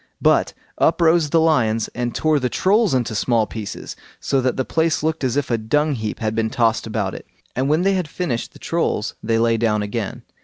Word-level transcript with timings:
But 0.23 0.55
up 0.79 0.99
rose 0.99 1.29
the 1.29 1.39
lions 1.39 1.87
and 1.93 2.15
tore 2.15 2.39
the 2.39 2.49
Trolls 2.49 2.95
into 2.95 3.13
small 3.13 3.45
pieces, 3.45 3.95
so 4.19 4.41
that 4.41 4.57
the 4.57 4.65
place 4.65 5.03
looked 5.03 5.23
as 5.23 5.37
if 5.37 5.51
a 5.51 5.59
dung 5.59 5.93
heap 5.93 6.17
had 6.17 6.33
been 6.33 6.49
tossed 6.49 6.87
about 6.87 7.13
it; 7.13 7.27
and 7.55 7.69
when 7.69 7.83
they 7.83 7.93
had 7.93 8.07
finished 8.07 8.53
the 8.53 8.57
Trolls 8.57 9.13
they 9.21 9.37
lay 9.37 9.57
down 9.57 9.83
again. 9.83 10.23